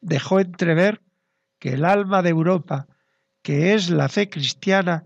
[0.00, 1.00] dejó entrever
[1.58, 2.86] que el alma de Europa
[3.42, 5.04] que es la fe cristiana,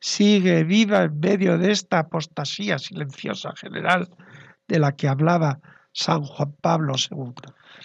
[0.00, 4.08] sigue viva en medio de esta apostasía silenciosa general
[4.68, 5.60] de la que hablaba
[5.92, 7.32] San Juan Pablo II.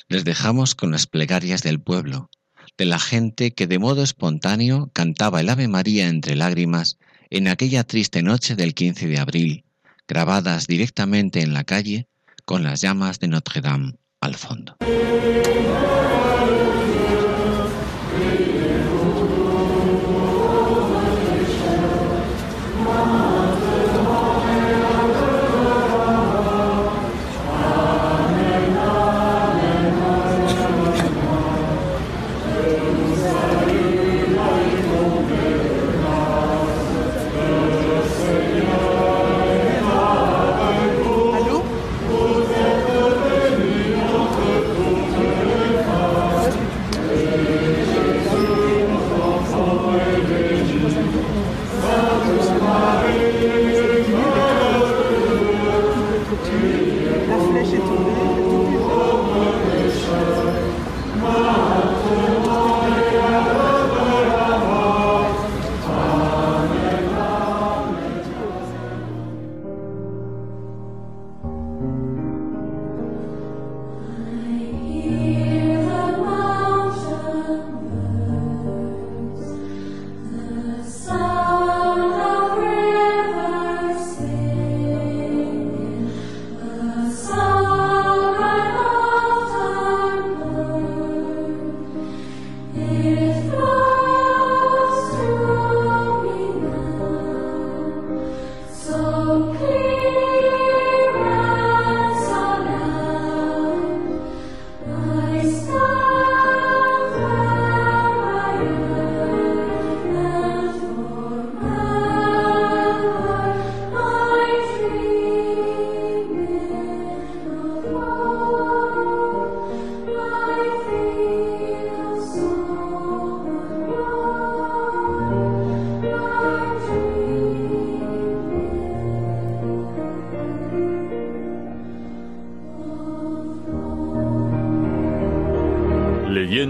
[0.10, 2.30] Les dejamos con las plegarias del pueblo,
[2.78, 6.98] de la gente que de modo espontáneo cantaba el Ave María entre lágrimas
[7.30, 9.66] en aquella triste noche del 15 de abril,
[10.08, 12.08] grabadas directamente en la calle
[12.46, 14.78] con las llamas de Notre Dame al fondo.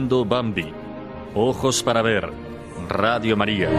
[0.10, 0.72] Bambi.
[1.34, 2.30] Ojos para ver.
[2.90, 3.70] Radio María.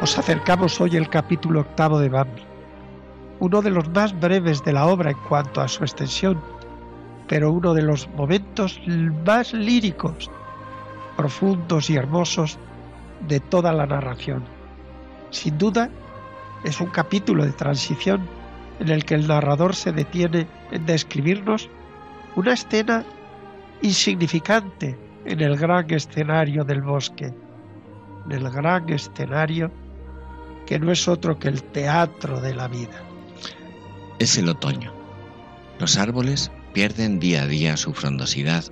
[0.00, 2.42] Os acercamos hoy el capítulo octavo de Bambi,
[3.40, 6.40] uno de los más breves de la obra en cuanto a su extensión,
[7.26, 8.80] pero uno de los momentos
[9.26, 10.30] más líricos,
[11.16, 12.58] profundos y hermosos
[13.26, 14.44] de toda la narración.
[15.30, 15.90] Sin duda,
[16.64, 18.26] es un capítulo de transición
[18.80, 21.68] en el que el narrador se detiene en describirnos
[22.36, 23.04] una escena
[23.82, 27.34] insignificante en el gran escenario del bosque,
[28.26, 29.70] en el gran escenario
[30.66, 33.02] que no es otro que el teatro de la vida.
[34.18, 34.92] Es el otoño.
[35.78, 38.64] Los árboles pierden día a día su frondosidad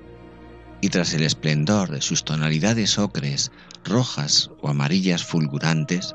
[0.81, 3.51] y tras el esplendor de sus tonalidades ocres,
[3.85, 6.15] rojas o amarillas fulgurantes,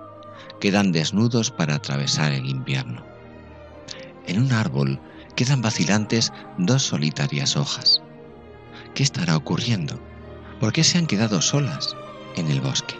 [0.59, 3.03] quedan desnudos para atravesar el invierno.
[4.27, 4.99] En un árbol
[5.35, 8.01] quedan vacilantes dos solitarias hojas.
[8.93, 9.99] ¿Qué estará ocurriendo?
[10.59, 11.95] ¿Por qué se han quedado solas
[12.35, 12.95] en el bosque?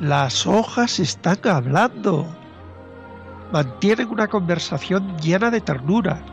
[0.00, 2.26] Las hojas están hablando.
[3.52, 6.24] mantienen una conversación llena de ternura,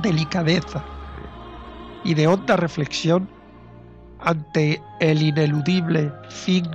[0.00, 0.82] delicadeza
[2.08, 3.28] y de honda reflexión
[4.20, 6.66] ante el ineludible fin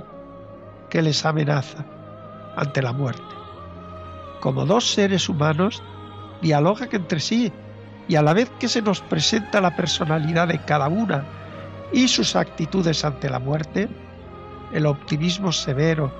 [0.88, 1.84] que les amenaza,
[2.54, 3.34] ante la muerte.
[4.38, 5.82] Como dos seres humanos,
[6.40, 7.52] dialogan entre sí
[8.06, 11.24] y a la vez que se nos presenta la personalidad de cada una
[11.92, 13.88] y sus actitudes ante la muerte,
[14.72, 16.12] el optimismo severo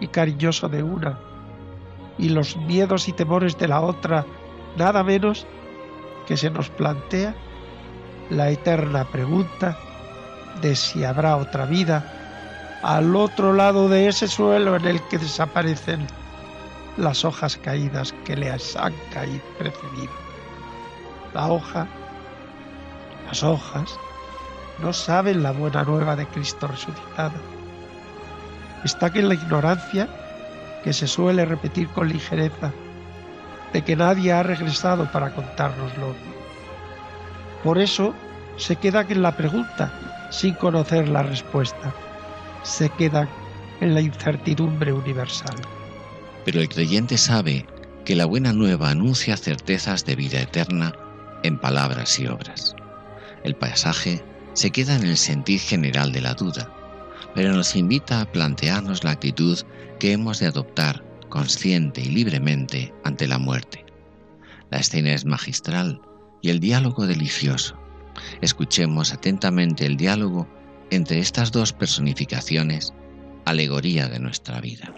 [0.00, 1.16] y cariñoso de una
[2.18, 4.26] y los miedos y temores de la otra,
[4.76, 5.46] nada menos
[6.26, 7.36] que se nos plantea
[8.30, 9.78] la eterna pregunta
[10.60, 12.04] de si habrá otra vida
[12.82, 16.06] al otro lado de ese suelo en el que desaparecen
[16.96, 20.12] las hojas caídas que le han caído precedido.
[21.34, 21.86] La hoja,
[23.26, 23.98] las hojas,
[24.80, 27.34] no saben la buena nueva de Cristo resucitado.
[28.84, 30.08] Está en la ignorancia
[30.84, 32.72] que se suele repetir con ligereza
[33.72, 36.14] de que nadie ha regresado para contárnoslo.
[37.62, 38.14] Por eso
[38.56, 39.92] se quedan en la pregunta
[40.30, 41.94] sin conocer la respuesta.
[42.62, 43.28] Se quedan
[43.80, 45.56] en la incertidumbre universal.
[46.44, 47.66] Pero el creyente sabe
[48.04, 50.92] que la buena nueva anuncia certezas de vida eterna
[51.42, 52.74] en palabras y obras.
[53.44, 56.72] El pasaje se queda en el sentir general de la duda,
[57.34, 59.58] pero nos invita a plantearnos la actitud
[60.00, 63.84] que hemos de adoptar consciente y libremente ante la muerte.
[64.70, 66.00] La escena es magistral
[66.40, 67.78] y el diálogo delicioso.
[68.40, 70.48] Escuchemos atentamente el diálogo
[70.90, 72.94] entre estas dos personificaciones,
[73.44, 74.94] alegoría de nuestra vida.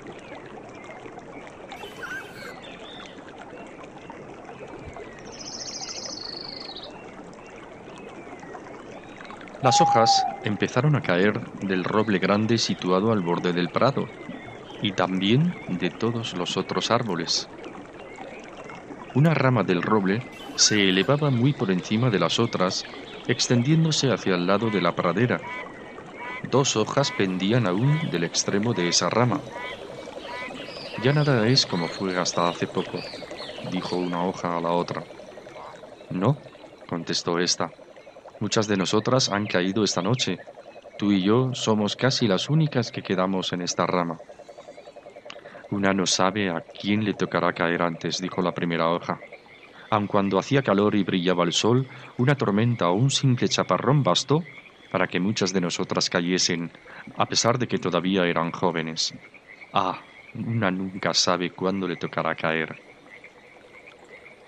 [9.63, 14.11] Las hojas empezaron a caer del roble grande situado al borde del prado
[14.81, 17.51] y también de todos los otros árboles.
[19.13, 22.89] Una rama del roble se elevaba muy por encima de las otras,
[23.29, 25.47] extendiéndose hacia el lado de la pradera.
[26.43, 29.45] Dos hojas pendían aún del extremo de esa rama.
[30.95, 33.09] Ya nada es como fue hasta hace poco,
[33.63, 35.09] dijo una hoja a la otra.
[36.11, 36.43] No,
[36.87, 37.75] contestó esta.
[38.41, 40.43] Muchas de nosotras han caído esta noche.
[40.97, 44.21] Tú y yo somos casi las únicas que quedamos en esta rama.
[45.77, 49.25] Una no sabe a quién le tocará caer antes, dijo la primera hoja.
[49.91, 54.49] Aun cuando hacía calor y brillaba el sol, una tormenta o un simple chaparrón bastó
[54.91, 56.73] para que muchas de nosotras cayesen,
[57.17, 59.15] a pesar de que todavía eran jóvenes.
[59.73, 62.83] Ah, una nunca sabe cuándo le tocará caer.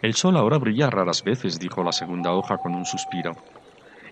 [0.03, 3.43] El sol ahora brilla raras veces, dijo la segunda hoja con un suspiro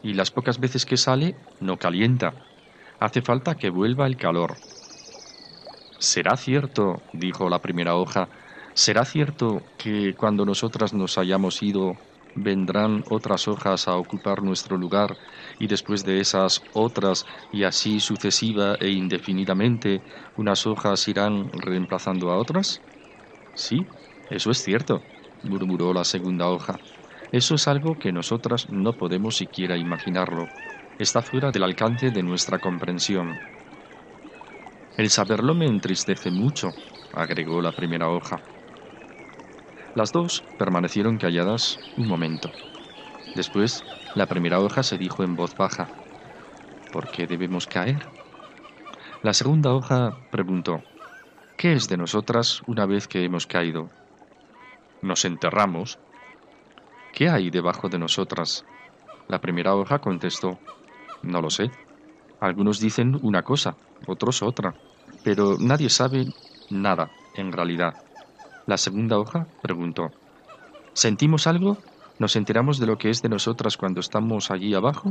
[0.03, 2.47] y las pocas veces que sale no calienta.
[2.99, 4.63] Hace falta que vuelva el calor.
[6.03, 8.31] ¿Será cierto, dijo la primera hoja,
[8.75, 12.01] será cierto que cuando nosotras nos hayamos ido
[12.35, 15.19] vendrán otras hojas a ocupar nuestro lugar
[15.59, 20.05] y después de esas otras y así sucesiva e indefinidamente
[20.37, 22.87] unas hojas irán reemplazando a otras?
[23.55, 23.91] Sí,
[24.29, 25.09] eso es cierto,
[25.43, 26.83] murmuró la segunda hoja.
[27.33, 30.55] Eso es algo que nosotras no podemos siquiera imaginarlo.
[30.99, 33.45] Está fuera del alcance de nuestra comprensión.
[35.01, 36.75] El saberlo me entristece mucho,
[37.15, 38.43] agregó la primera hoja.
[39.95, 42.51] Las dos permanecieron calladas un momento.
[43.35, 43.83] Después,
[44.15, 45.89] la primera hoja se dijo en voz baja,
[46.93, 48.11] ¿por qué debemos caer?
[49.23, 50.83] La segunda hoja preguntó,
[51.57, 53.89] ¿qué es de nosotras una vez que hemos caído?
[55.01, 55.99] Nos enterramos,
[57.15, 58.67] ¿Qué hay debajo de nosotras?
[59.29, 60.61] La primera hoja contestó,
[61.23, 61.71] no lo sé.
[62.39, 64.75] Algunos dicen una cosa, otros otra,
[65.23, 66.27] pero nadie sabe
[66.71, 67.95] nada, en realidad.
[68.66, 70.11] La segunda hoja preguntó,
[70.93, 71.79] ¿sentimos algo?
[72.18, 75.11] ¿Nos enteramos de lo que es de nosotras cuando estamos allí abajo?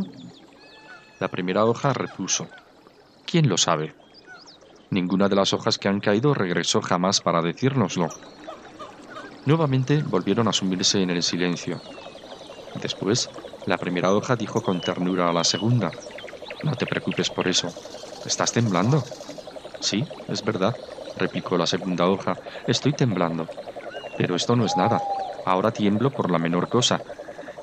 [1.20, 2.47] La primera hoja repuso,
[3.26, 3.95] ¿quién lo sabe?
[4.91, 8.07] Ninguna de las hojas que han caído regresó jamás para decírnoslo.
[9.45, 11.84] Nuevamente volvieron a sumirse en el silencio.
[12.74, 13.32] Después,
[13.66, 15.91] la primera hoja dijo con ternura a la segunda,
[16.62, 17.76] No te preocupes por eso.
[18.24, 19.10] ¿Estás temblando?
[19.80, 20.77] Sí, es verdad,
[21.15, 22.39] replicó la segunda hoja.
[22.65, 23.51] Estoy temblando.
[24.15, 25.07] Pero esto no es nada.
[25.45, 27.03] Ahora tiemblo por la menor cosa.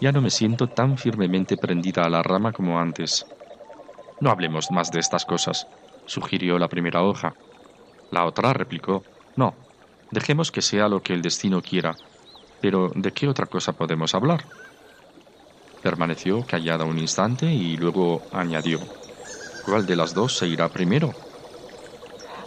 [0.01, 3.33] Ya no me siento tan firmemente prendida a la rama como antes.
[4.21, 5.69] No hablemos más de estas cosas,
[6.07, 7.39] sugirió la primera hoja.
[8.11, 9.67] La otra replicó, No,
[10.11, 12.01] Dejemos que sea lo que el destino quiera.
[12.61, 14.51] Pero ¿de qué otra cosa podemos hablar?
[15.81, 18.91] Permaneció callada un instante y luego añadió,
[19.61, 21.26] ¿cuál de las dos se irá primero?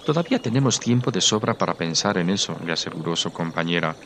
[0.10, 4.00] Todavía tenemos tiempo de sobra para pensar en eso, le aseguró su compañera.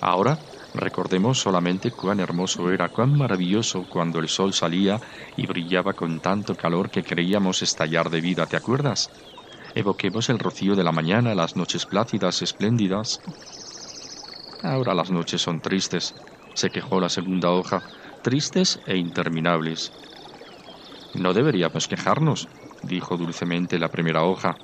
[0.00, 0.40] Ahora
[0.74, 4.98] recordemos solamente cuán hermoso era, cuán maravilloso cuando el sol salía
[5.36, 9.12] y brillaba con tanto calor que creíamos estallar de vida, ¿te acuerdas?
[9.76, 13.20] Evoquemos el rocío de la mañana, las noches plácidas, espléndidas.
[14.64, 16.12] Ahora las noches son tristes,
[16.54, 17.84] se quejó la segunda hoja,
[18.20, 19.92] tristes e interminables.
[21.14, 22.48] No deberíamos quejarnos,
[22.82, 24.56] dijo dulcemente la primera hoja.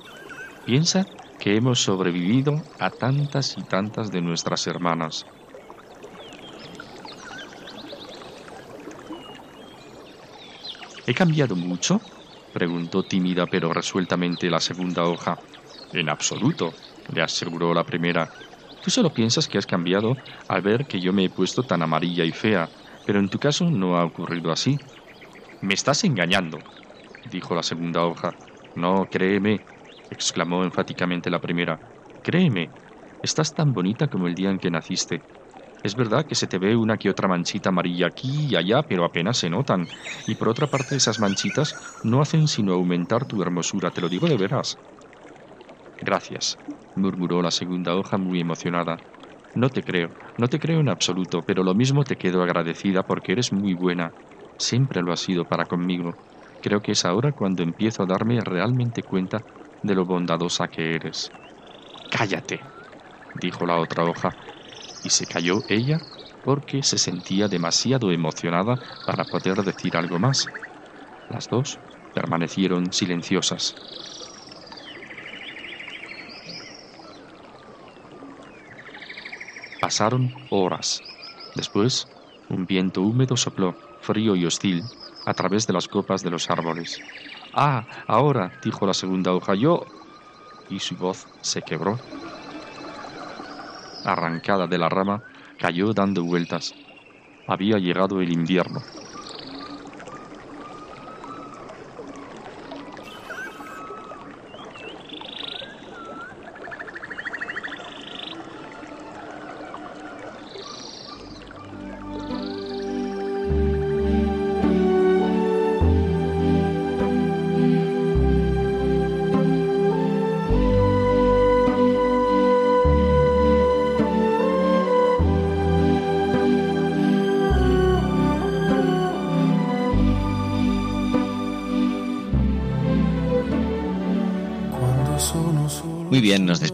[0.65, 1.05] Piensa
[1.39, 5.25] que hemos sobrevivido a tantas y tantas de nuestras hermanas.
[11.05, 12.01] ¿He cambiado mucho?
[12.53, 15.39] preguntó tímida pero resueltamente la segunda hoja.
[15.91, 18.31] En absoluto, le aseguró la primera.
[18.79, 20.15] Tú solo piensas que has cambiado
[20.47, 22.71] al ver que yo me he puesto tan amarilla y fea,
[23.03, 24.79] pero en tu caso no ha ocurrido así.
[25.61, 26.63] Me estás engañando,
[27.23, 28.37] dijo la segunda hoja.
[28.75, 29.65] No, créeme,
[30.13, 31.81] exclamó enfáticamente la primera.
[32.21, 32.73] Créeme,
[33.21, 35.25] estás tan bonita como el día en que naciste.
[35.83, 39.05] Es verdad que se te ve una que otra manchita amarilla aquí y allá, pero
[39.05, 39.91] apenas se notan.
[40.25, 44.27] Y por otra parte, esas manchitas no hacen sino aumentar tu hermosura, te lo digo
[44.27, 44.79] de veras.
[45.99, 46.59] Gracias,
[46.93, 49.03] murmuró la segunda hoja muy emocionada.
[49.53, 53.31] No te creo, no te creo en absoluto, pero lo mismo te quedo agradecida porque
[53.31, 54.15] eres muy buena.
[54.57, 56.19] Siempre lo has sido para conmigo.
[56.61, 59.45] Creo que es ahora cuando empiezo a darme realmente cuenta
[59.83, 61.33] de lo bondadosa que eres.
[62.09, 62.73] Cállate,
[63.33, 64.37] dijo la otra hoja,
[65.03, 66.01] y se calló ella
[66.41, 70.51] porque se sentía demasiado emocionada para poder decir algo más.
[71.29, 71.81] Las dos
[72.13, 73.75] permanecieron silenciosas.
[79.79, 81.03] Pasaron horas.
[81.53, 82.07] Después,
[82.47, 84.89] un viento húmedo sopló, frío y hostil,
[85.25, 87.03] a través de las copas de los árboles.
[87.53, 89.91] Ah, ahora, dijo la segunda hoja, yo...
[90.67, 92.03] y su voz se quebró.
[94.03, 95.23] Arrancada de la rama,
[95.57, 96.77] cayó dando vueltas.
[97.45, 98.87] Había llegado el invierno.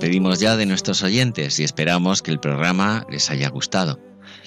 [0.10, 4.00] Despedimos ya de nuestros oyentes y esperamos que el programa les haya gustado.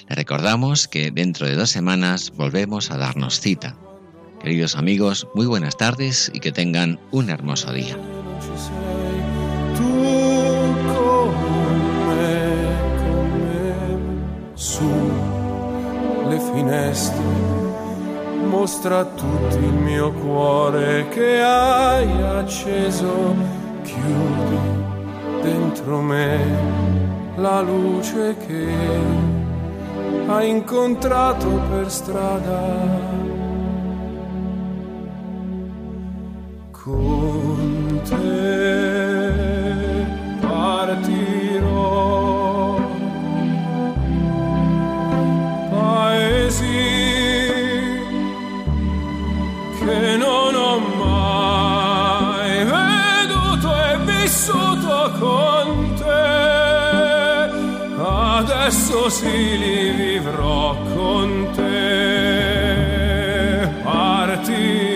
[0.08, 3.76] Les recordamos que dentro de dos semanas volvemos a darnos cita.
[4.42, 7.96] Queridos amigos, muy buenas tardes y que tengan un hermoso día.
[25.42, 26.38] Dentro me
[27.36, 28.68] la luce che
[30.26, 33.31] hai incontrato per strada.
[58.64, 63.10] Adesso sì li vivrò con te.
[63.82, 64.91] Partirò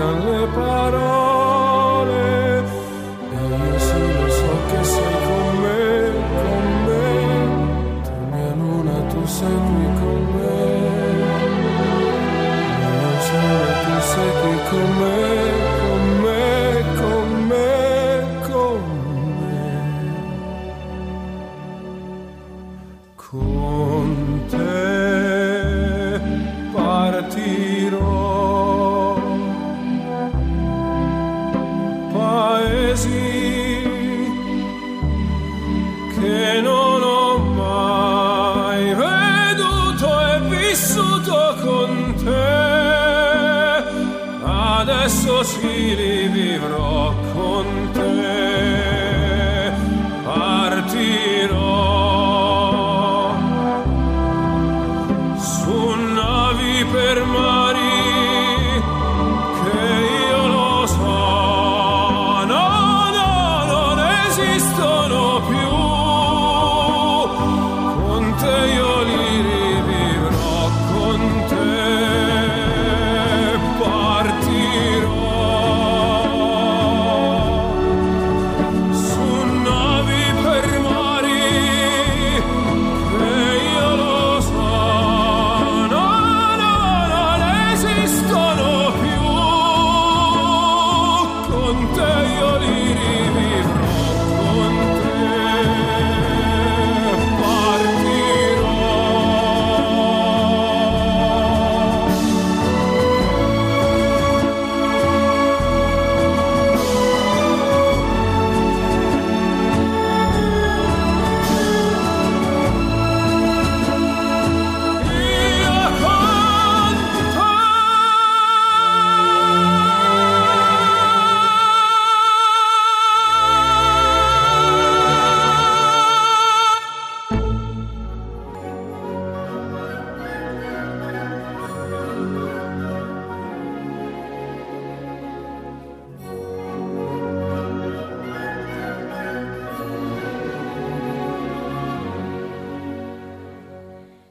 [0.00, 1.19] e mancano